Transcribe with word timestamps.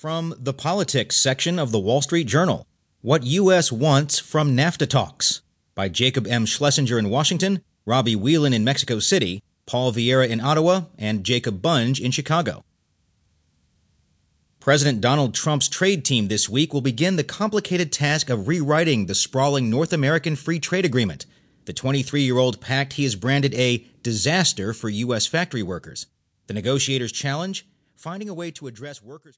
From 0.00 0.34
the 0.38 0.54
politics 0.54 1.14
section 1.14 1.58
of 1.58 1.72
the 1.72 1.78
Wall 1.78 2.00
Street 2.00 2.26
Journal 2.26 2.66
What 3.02 3.22
U.S. 3.22 3.70
Wants 3.70 4.18
from 4.18 4.56
NAFTA 4.56 4.88
Talks 4.88 5.42
by 5.74 5.90
Jacob 5.90 6.26
M. 6.26 6.46
Schlesinger 6.46 6.98
in 6.98 7.10
Washington, 7.10 7.60
Robbie 7.84 8.16
Whelan 8.16 8.54
in 8.54 8.64
Mexico 8.64 8.98
City, 8.98 9.42
Paul 9.66 9.92
Vieira 9.92 10.26
in 10.26 10.40
Ottawa, 10.40 10.84
and 10.96 11.22
Jacob 11.22 11.60
Bunge 11.60 12.00
in 12.00 12.12
Chicago. 12.12 12.64
President 14.58 15.02
Donald 15.02 15.34
Trump's 15.34 15.68
trade 15.68 16.02
team 16.02 16.28
this 16.28 16.48
week 16.48 16.72
will 16.72 16.80
begin 16.80 17.16
the 17.16 17.22
complicated 17.22 17.92
task 17.92 18.30
of 18.30 18.48
rewriting 18.48 19.04
the 19.04 19.14
sprawling 19.14 19.68
North 19.68 19.92
American 19.92 20.34
Free 20.34 20.58
Trade 20.58 20.86
Agreement, 20.86 21.26
the 21.66 21.74
23 21.74 22.22
year 22.22 22.38
old 22.38 22.58
pact 22.62 22.94
he 22.94 23.02
has 23.02 23.16
branded 23.16 23.52
a 23.54 23.84
disaster 24.02 24.72
for 24.72 24.88
U.S. 24.88 25.26
factory 25.26 25.62
workers. 25.62 26.06
The 26.46 26.54
negotiators' 26.54 27.12
challenge 27.12 27.66
finding 28.00 28.30
a 28.30 28.34
way 28.34 28.50
to 28.50 28.66
address 28.66 29.02
workers' 29.02 29.28